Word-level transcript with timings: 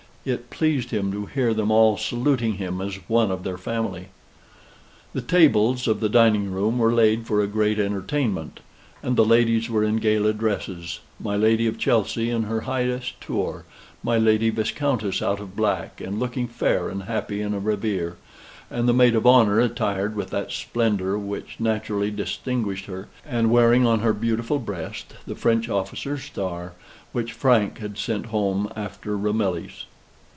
It 0.23 0.51
pleased 0.51 0.91
him 0.91 1.11
to 1.13 1.25
hear 1.25 1.51
them 1.51 1.71
all 1.71 1.97
saluting 1.97 2.57
him 2.57 2.79
as 2.79 2.97
one 3.09 3.31
of 3.31 3.41
their 3.43 3.57
family. 3.57 4.09
The 5.13 5.21
tables 5.23 5.87
of 5.87 5.99
the 5.99 6.09
dining 6.09 6.51
room 6.51 6.77
were 6.77 6.93
laid 6.93 7.25
for 7.25 7.41
a 7.41 7.47
great 7.47 7.79
entertainment; 7.79 8.59
and 9.01 9.15
the 9.15 9.25
ladies 9.25 9.67
were 9.67 9.83
in 9.83 9.95
gala 9.97 10.33
dresses 10.33 10.99
my 11.19 11.35
Lady 11.35 11.65
of 11.65 11.79
Chelsey 11.79 12.29
in 12.29 12.43
her 12.43 12.61
highest 12.69 13.19
tour, 13.19 13.65
my 14.03 14.19
Lady 14.19 14.51
Viscountess 14.51 15.23
out 15.23 15.39
of 15.39 15.55
black, 15.55 15.99
and 15.99 16.19
looking 16.19 16.47
fair 16.47 16.87
and 16.87 17.05
happy 17.05 17.41
a 17.41 17.49
ravir; 17.57 18.15
and 18.69 18.87
the 18.87 18.93
Maid 18.93 19.15
of 19.15 19.25
Honor 19.25 19.59
attired 19.59 20.15
with 20.15 20.29
that 20.29 20.51
splendor 20.51 21.17
which 21.17 21.55
naturally 21.59 22.11
distinguished 22.11 22.85
her, 22.85 23.07
and 23.25 23.49
wearing 23.49 23.87
on 23.87 24.01
her 24.01 24.13
beautiful 24.13 24.59
breast 24.59 25.15
the 25.25 25.33
French 25.33 25.67
officer's 25.67 26.21
star 26.23 26.73
which 27.11 27.33
Frank 27.33 27.79
had 27.79 27.97
sent 27.97 28.27
home 28.27 28.71
after 28.75 29.17
Ramillies. 29.17 29.85